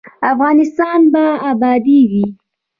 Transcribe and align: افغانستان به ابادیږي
افغانستان 0.31 0.99
به 1.13 1.23
ابادیږي 1.51 2.25